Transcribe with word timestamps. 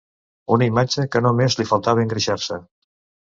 Una 0.55 0.67
imatge 0.69 1.03
que 1.15 1.19
no 1.25 1.33
més 1.41 1.59
li 1.59 1.67
faltava 1.73 2.05
engreixar-se 2.05 2.61